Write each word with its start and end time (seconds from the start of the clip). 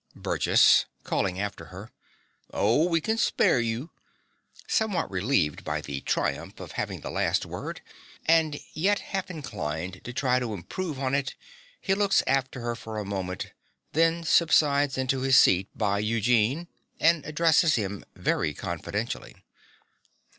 BURGESS 0.15 0.85
(calling 1.03 1.39
after 1.39 1.65
her). 1.65 1.91
Oh, 2.51 2.87
we 2.87 2.99
can 2.99 3.19
spare 3.19 3.59
you. 3.59 3.91
(Somewhat 4.65 5.11
relieved 5.11 5.63
by 5.63 5.79
the 5.79 6.01
triumph 6.01 6.59
of 6.59 6.71
having 6.71 7.01
the 7.01 7.11
last 7.11 7.45
word, 7.45 7.81
and 8.25 8.59
yet 8.73 8.97
half 8.97 9.29
inclined 9.29 10.03
to 10.03 10.11
try 10.11 10.39
to 10.39 10.55
improve 10.55 10.97
on 10.97 11.13
it, 11.13 11.35
he 11.79 11.93
looks 11.93 12.23
after 12.25 12.61
her 12.61 12.75
for 12.75 12.97
a 12.97 13.05
moment; 13.05 13.51
then 13.93 14.23
subsides 14.23 14.97
into 14.97 15.21
his 15.21 15.37
seat 15.37 15.69
by 15.77 15.99
Eugene, 15.99 16.67
and 16.99 17.23
addresses 17.23 17.75
him 17.75 18.03
very 18.15 18.55
confidentially.) 18.55 19.35